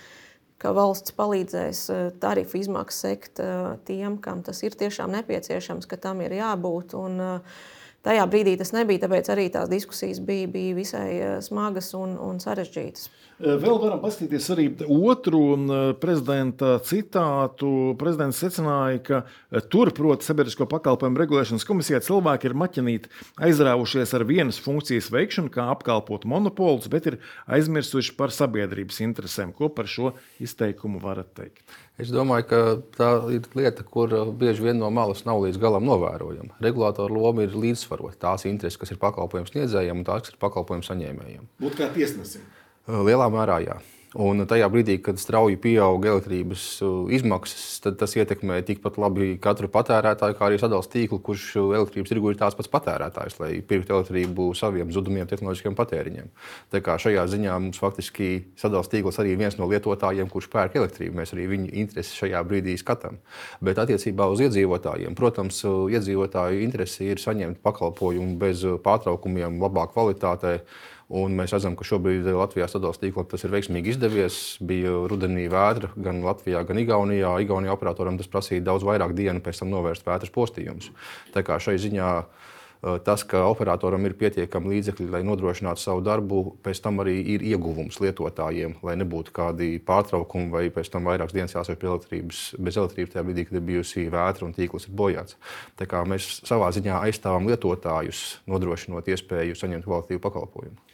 [0.58, 1.82] ka valsts palīdzēs
[2.22, 3.42] tarifu izmaksas sekt
[3.86, 6.96] tiem, kam tas ir tiešām nepieciešams, ka tam ir jābūt.
[6.98, 7.60] Un, uh,
[8.08, 12.40] tajā brīdī tas nebija, tāpēc arī tās diskusijas bija, bija visai eh, smagas un, un
[12.42, 13.08] sarežģītas.
[13.38, 17.70] Eh, vēl varam paskatīties arī otru eh, prezidenta citātu.
[18.00, 23.12] Prezidents secināja, ka tur, proti, sabiedrisko pakalpojumu regulēšanas komisijā cilvēki ir maķinīti
[23.48, 29.54] aizrāvušies ar vienas funkcijas veikšanu, kā apkalpot monopolus, bet ir aizmirsuši par sabiedrības interesēm.
[29.54, 31.62] Ko par šo izteikumu varat teikt?
[31.98, 32.58] Es domāju, ka
[32.94, 36.60] tā ir lieta, kur bieži vien no malas nav līdz galam novērojama.
[36.62, 40.86] Regulātora loma ir līdzsvarot tās intereses, kas ir pakalpojumu sniedzējiem un tās, kas ir pakalpojumu
[40.86, 41.48] saņēmējiem.
[41.58, 42.46] Būt kā tiesnesim?
[42.86, 43.80] Lielā mērā jā.
[44.16, 49.68] Un tajā brīdī, kad strauji pieaug elektrības uh, izmaksas, tad tas ietekmē tikpat labi katru
[49.68, 54.48] patērētāju, kā arī sadalījuma tīklu, kurš elektrības tirgu ir tās pats patērētājs, lai pirktu elektrību
[54.56, 56.32] saviem zudumiem, tehnoloģiskiem patēriņiem.
[56.72, 61.20] Tā kā šajā ziņā mums faktiski sadalījuma tīkls arī viens no lietotājiem, kurš pērk elektrību.
[61.20, 63.20] Mēs arī viņu intereses šajā brīdī skatām.
[63.60, 70.62] Bet attiecībā uz iedzīvotājiem, protams, iedzīvotāju interese ir saņemt pakalpojumu bez pārtraukumiem, labā kvalitātē
[71.08, 74.34] Un mēs redzam, ka šobrīd Latvijā sadalījuma tīklā tas ir veiksmīgi izdevies.
[74.60, 77.30] Bija rudenī vētra gan Latvijā, gan Igaunijā.
[77.46, 80.90] Igaunijā operatoram tas prasīja daudz vairāk dienu pēc tam novērst vētras postījumus.
[81.32, 86.42] Tā kā šai ziņā eh, tas, ka operatoram ir pietiekami līdzekļi, lai nodrošinātu savu darbu,
[86.66, 91.56] pēc tam arī ir ieguvums lietotājiem, lai nebūtu kādi pārtraukumi vai pēc tam vairākas dienas
[91.56, 95.40] jāsaka pie elektrības, bez elektrības tajā brīdī, kad ir bijusi vētra un tīkls ir bojāts.
[95.80, 100.87] Tā kā mēs savā ziņā aizstāvam lietotājus, nodrošinot iespēju saņemt kvalitīvu pakalpojumu.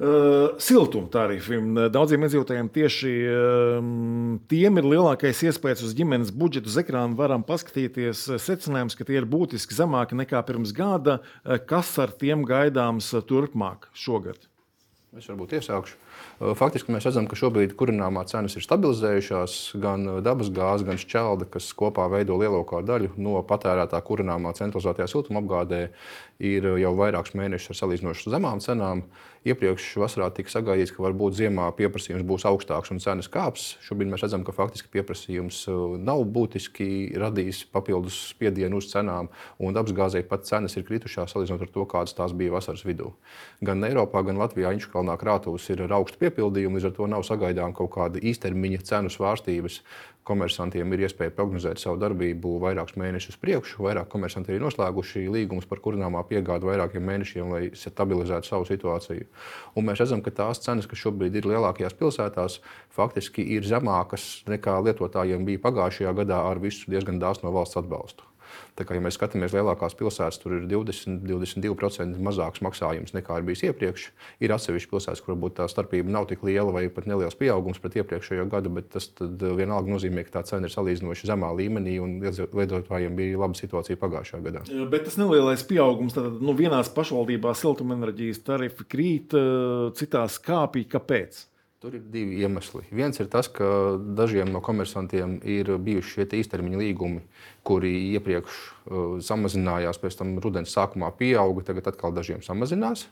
[0.00, 1.58] Siltuma tarifi.
[1.92, 3.10] Daudziem iedzīvotājiem tieši
[4.48, 6.72] tiem ir lielākais iespējas uz ģimenes budžetu.
[6.72, 11.18] Uz ekrāna varam paskatīties secinājums, ka tie ir būtiski zemāki nekā pirms gada.
[11.68, 14.40] Kas ar tiem gaidāms turpmāk šogad?
[15.18, 15.98] Es varbūt iesākšu.
[16.40, 19.56] Faktiski mēs redzam, ka šobrīd kurināmā cenas ir stabilizējušās.
[19.82, 25.82] Gan dabas gāze, gan šķelda, kas kopā veido lielāko daļu no patērētā kurināmā centralizētajā siltumapgādē,
[26.40, 29.04] ir jau vairākus mēnešus ar salīdzinoši zemām cenām.
[29.40, 33.78] Iepriekš vasarā tika sagaidīts, ka varbūt ziemā pieprasījums būs augstāks un cenas kāps.
[33.86, 35.62] Šobrīd mēs redzam, ka faktiski pieprasījums
[35.96, 41.72] nav būtiski radījis papildus spiedienu uz cenām, un dabasgāzei pat cenas ir kritušās salīdzinot ar
[41.72, 43.14] to, kādas tās bija vasaras vidū.
[43.64, 47.74] Gan Eiropā, gan Latvijā Inčukalnā krātuves ir ar augstu piepildījumu, līdz ar to nav sagaidām
[47.76, 49.80] kaut kāda īstermiņa cenu svārstības
[50.30, 53.82] komersantiem ir iespēja prognozēt savu darbību vairākus mēnešus priekšu.
[53.86, 59.28] Vairāk komersanti ir noslēguši līgumus par kurināmā piegādi vairākiem mēnešiem, lai stabilizētu savu situāciju.
[59.74, 62.60] Un mēs redzam, ka tās cenas, kas šobrīd ir lielākajās pilsētās,
[62.94, 68.29] faktiski ir zemākas nekā lietotājiem bija pagājušajā gadā ar visu diezgan dāsnu valsts atbalstu.
[68.78, 73.64] Tā kā, ja mēs skatāmies lielākās pilsētas, tur ir 20-22% mazāks maksājums nekā ir bijis
[73.68, 74.06] iepriekš.
[74.44, 77.98] Ir atsevišķi pilsētas, kur varbūt tā starpība nav tik liela vai pat neliels pieaugums pret
[78.00, 83.18] iepriekšējo gadu, bet tas vienalga nozīmē, ka tā cena ir salīdzinoši zemā līmenī un lietotājiem
[83.18, 84.64] bija laba situācija pagājušajā gadā.
[84.92, 89.36] Bet tas nelielais pieaugums, tad nu, vienās pašvaldībās siltumenerģijas tarifi krīt,
[89.98, 90.86] citās kāpī.
[90.90, 91.49] Kāpēc?
[91.80, 92.82] Tur ir divi iemesli.
[92.92, 93.66] Viens ir tas, ka
[93.96, 97.22] dažiem no komersantiem ir bijuši šie īstermiņa līgumi,
[97.64, 103.06] kuri iepriekš uh, samazinājās, pēc tam rudens sākumā pieauga, tagad atkal dažiem samazinās.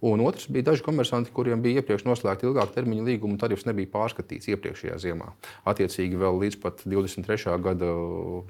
[0.00, 3.90] Un otrs bija daži komersanti, kuriem bija iepriekš noslēgta ilgāka termiņa līguma, un tarifs nebija
[3.92, 5.32] pārskatīts iepriekšējā ziemā.
[5.68, 7.56] Attiecīgi, vēl līdz pat 23.
[7.64, 7.90] gada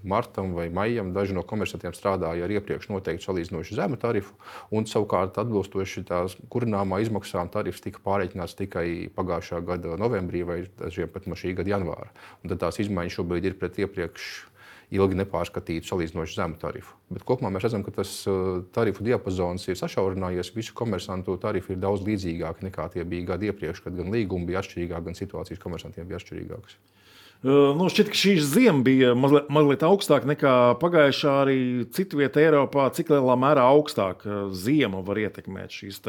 [0.07, 4.37] martam vai maijam daži no komersantiem strādāja ar iepriekš noteiktu salīdzinoši zemu tarifu,
[4.71, 11.11] un savukārt atbilstoši tās kurināmā izmaksām tarifs tika pārreikināts tikai pagājušā gada novembrī vai dažiem
[11.11, 12.15] pat no šī gada janvāra.
[12.45, 14.31] Un tad tās izmaiņas šobrīd ir pret iepriekš
[14.95, 16.97] ilgi nepārskatītu salīdzinoši zemu tarifu.
[17.15, 20.53] Bet kopumā mēs redzam, ka tas uh, tarifu diapazons ir sašaurinājies.
[20.57, 24.65] Visu komersantu tarifi ir daudz līdzīgāki nekā tie bija gadu iepriekš, kad gan līgumi bija
[24.65, 26.79] atšķirīgāki, gan situācijas komersantiem bija atšķirīgākas.
[27.41, 31.61] Nu, šķiet, ka šī zima bija mazliet, mazliet augstāka nekā pagājušā arī
[31.97, 32.91] citu vietu Eiropā.
[32.93, 36.03] Cik lielā mērā augstāka zima var ietekmēt šīs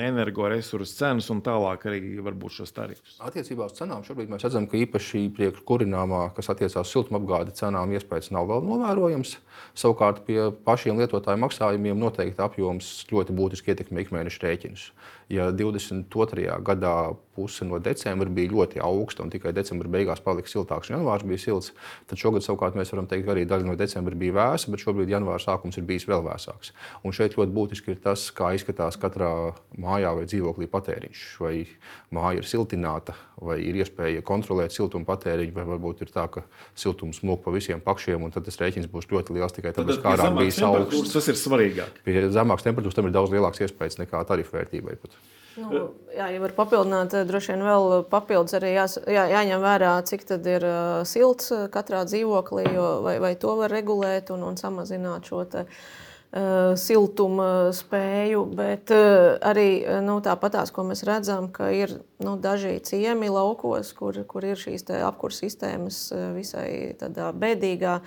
[0.00, 3.18] energoresursu cenas un tālāk arī varbūt šos tarifus?
[3.20, 8.32] Attiecībā uz cenām šobrīd mēs redzam, ka īpaši priekškurināmā, kas attiecās uz siltumapgādi cenām, iespējas
[8.32, 9.36] nav vēl novērojams.
[9.76, 14.88] Savukārt pie pašiem lietotāju maksājumiem noteikti apjoms ļoti būtiski ietekmē ikmēneša rēķinus.
[15.32, 16.46] Ja 22.
[16.62, 16.96] gadā
[17.36, 21.42] puse no decembra bija ļoti augsta un tikai decembra beigās palika siltāks, un janvārs bija
[21.42, 21.72] silts,
[22.08, 25.10] tad šogad savukārt mēs varam teikt, ka arī daļa no decembra bija vēsa, bet šobrīd
[25.12, 26.72] janvāra sākums ir bijis vēl vēsāks.
[27.02, 29.32] Un šeit ļoti būtiski ir tas, kā izskatās katrā
[29.76, 31.24] mājā vai dzīvoklī patēriņš.
[31.42, 31.54] Vai
[32.14, 36.46] māja ir siltināta, vai ir iespēja kontrolēt siltuma patēriņu, vai varbūt ir tā, ka
[36.78, 40.14] siltums mūk pa visiem pakšiem, un tad tas rēķins būs ļoti liels tikai tāpēc, ka
[40.14, 41.12] ārā bija augsts.
[41.18, 42.00] Tas ir svarīgāk.
[42.06, 44.96] Pie zemākas temperatūras tam ir daudz lielāks iespējas nekā tarifu vērtībai.
[45.02, 45.15] Pat.
[45.56, 50.26] Nu, jā, ja var papildināt, droši vien vēl papildus arī jās, jā, jāņem vērā, cik
[50.36, 55.46] ir uh, silts katrā dzīvoklī, jo, vai, vai to var regulēt un, un samazināt šo
[55.48, 56.02] te, uh,
[56.36, 62.36] Eh, siltuma spēju, bet eh, arī eh, nu, tāpatās, ko mēs redzam, ka ir nu,
[62.40, 65.98] daži ciemi laukos, kur, kur ir šīs apkurss sistēmas
[66.36, 67.98] visai bēdīgā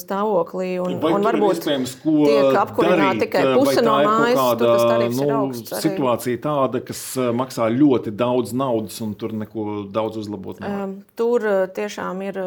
[0.00, 0.68] stāvoklī.
[0.82, 5.74] Un, vai un varbūt tiek apkurināta tikai puse no mājas, kāda, tas nu, augsts.
[5.84, 7.02] Situācija tāda, kas
[7.36, 10.60] maksā ļoti daudz naudas un tur neko daudz uzlabot.
[10.64, 10.96] Nevar.
[11.18, 12.40] Tur tiešām ir,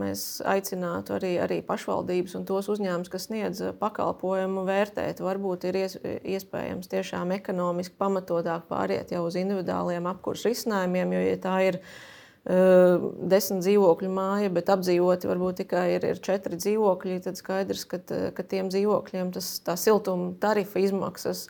[0.00, 5.24] mēs aicinātu arī, arī pašvaldības un tos uzņēmumus, kas sniedz pakalpojumu vērtēt.
[5.24, 10.06] Varbūt ir iespējams tiešām ekonomiski pamatotāk pāriet jau uz individuāliem
[10.44, 16.04] apkursu risinājumiem, jo ja tā ir uh, desmit dzīvokļu māja, bet apdzīvoti varbūt tikai ir,
[16.04, 18.00] ir četri dzīvokļi, tad skaidrs, ka,
[18.34, 21.48] ka tiem dzīvokļiem tas siltuma tarifa izmaksas.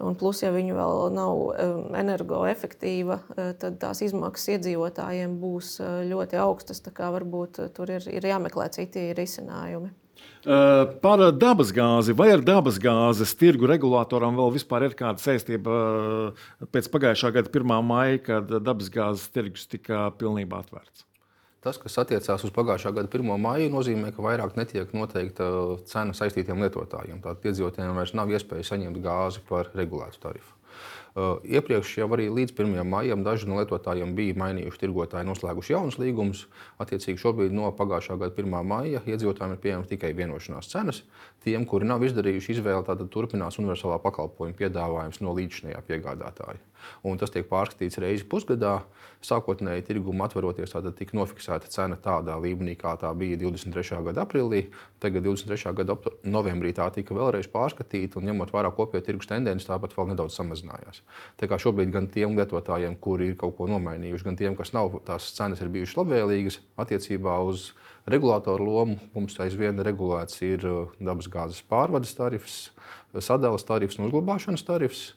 [0.00, 1.58] Un plus, ja viņi vēl nav
[1.98, 3.18] energoefektīva,
[3.60, 5.74] tad tās izmaksas iedzīvotājiem būs
[6.08, 6.80] ļoti augstas.
[6.80, 9.90] Tā kā varbūt tur ir, ir jāmeklē citi risinājumi.
[10.40, 15.74] Eh, par dabasgāzi vai ar dabasgāzes tirgu regulātoram vēl vispār ir kāda saistība
[16.32, 17.74] eh, pēc pagājušā gada 1.
[17.84, 21.04] maija, kad dabasgāzes tirgus tika pilnībā atvērts?
[21.60, 23.34] Tas, kas attiecās uz pagājušā gada 1.
[23.36, 25.50] maiju, nozīmē, ka vairāk netiek noteikta
[25.90, 27.20] cena saistītiem lietotājiem.
[27.20, 30.56] Tātad iedzīvotājiem vairs nav iespēja saņemt gāzi par regulētu tarifu.
[31.10, 32.84] Uh, iepriekš jau arī līdz 1.
[32.86, 36.44] maijam daži no lietotājiem bija mainījuši tirgotāji, noslēguši jaunus līgumus.
[36.82, 38.54] Attiecīgi šobrīd no pagājušā gada 1.
[38.70, 41.02] maija iedzīvotājiem ir pieejamas tikai vienošanās cenas.
[41.42, 46.62] Tiem, kuri nav izdarījuši izvēli, tad turpinās universālā pakalpojuma piedāvājums no līdzinājā piegādātāja.
[47.06, 48.80] Un tas tiek pārskatīts reizi pusgadā.
[49.20, 53.98] Sākotnēji tirguma atveroties, tātad tika nofiksēta cena tādā līmenī, kā tā bija 23.
[54.06, 54.62] gada aprīlī.
[55.02, 55.74] Tagad, 23.
[55.76, 60.38] gada novembrī, tā tika vēlreiz pārskatīta, un ņemot vērā kopējo tirgus tendenci, tāpat vēl nedaudz
[60.40, 61.02] samazinājās.
[61.36, 65.02] Tā kā šobrīd gan tiem lietotājiem, kuri ir kaut ko nomainījuši, gan tiem, kas nav,
[65.04, 67.74] tās cenas ir bijušas labvēlīgas attiecībā uz
[68.10, 68.98] regulātoru lomu.
[69.14, 70.64] Mums aizvien regulēts ir
[71.00, 72.58] dabasgāzes pārvades tarifs,
[73.18, 75.10] sadales tarifs un uzglabāšanas tarifs,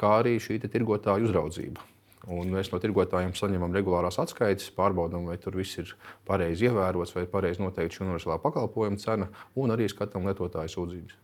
[0.00, 1.86] kā arī šī tirgotāja uzraudzība.
[2.28, 5.94] Un mēs no tirgotājiem saņemam regulārās atskaites, pārbaudām, vai tur viss ir
[6.28, 11.18] pareizi ievērots, vai pareizi noteikti šī universālā pakalpojuma cena, un arī skatām lietotāju sūdzības.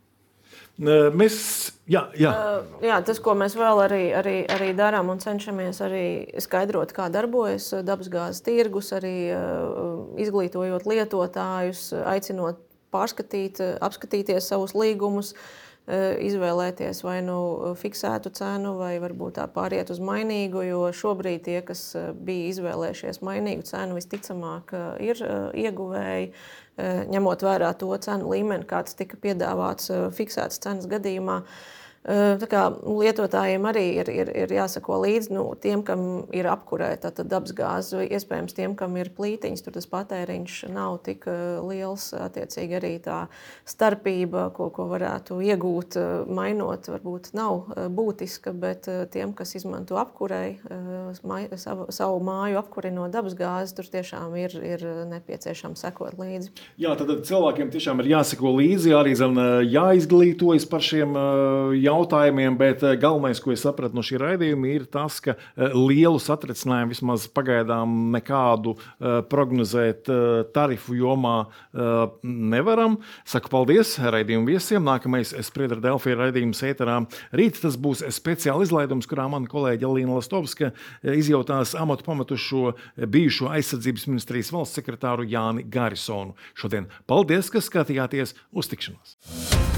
[1.16, 1.36] Mēs,
[1.88, 2.30] jā, jā.
[2.32, 6.06] Uh, jā, tas, ko mēs vēl arī, arī, arī darām un cenšamies arī
[6.40, 12.60] skaidrot, kā darbojas dabasgāzes tirgus, arī uh, izglītojot lietotājus, aicinot
[12.92, 15.34] pārskatīt, apskatīties savus līgumus.
[15.36, 17.38] Uh, izvēlēties vai nu
[17.78, 20.64] fiksētu cenu, vai varbūt tā pāriet uz mainīgu.
[20.66, 25.22] Jo šobrīd tie, kas eh, bija izvēlējušies mainīgu cenu, visticamāk eh, ir
[25.66, 26.30] ieguvēji,
[26.76, 31.38] ņemot vērā to cenu līmeni, kāds tika piedāvāts fiksētas cenas gadījumā.
[32.06, 36.00] Kā, lietotājiem arī ir, ir, ir jāsako līdzi nu, tiem, kam
[36.30, 41.26] ir apkurēta dabasgāze, vai iespējams tiem, kam ir plītiņas, tur tas patēriņš nav tik
[41.66, 42.12] liels.
[42.14, 43.24] Attiecīgi arī tā
[43.66, 45.96] starpība, ko, ko varētu iegūt,
[46.30, 50.60] mainot, varbūt nav būtiska, bet tiem, kas izmanto apkurei,
[51.58, 56.54] savu, savu māju apkuri no dabasgāzes, tur tiešām ir, ir nepieciešams sekot līdzi.
[56.86, 59.34] Jā, tad cilvēkiem tiešām ir jāseko līdzi, arī zem,
[59.74, 61.18] jāizglītojas par šiem
[61.74, 65.74] jautājumiem jautājumiem, bet eh, galvenais, ko es sapratu no šī raidījuma, ir tas, ka eh,
[65.74, 70.08] lielu satricinājumu vismaz pagaidām nekādu eh, prognozēt
[70.54, 71.34] tarifu jomā
[72.22, 72.96] nevaram.
[73.28, 74.84] Saku paldies raidījumu viesiem.
[74.86, 76.98] Nākamais Spriedra Delfija raidījums ēterā.
[77.36, 80.72] Rīt tas būs speciāla izlaidums, kurā mana kolēģe Alīna Lastovska
[81.16, 82.74] izjautās amatu pametušo
[83.12, 86.36] bijušo aizsardzības ministrijas valsts sekretāru Jāni Garisonu.
[86.58, 89.75] Šodien paldies, ka skatījāties uz tikšanos!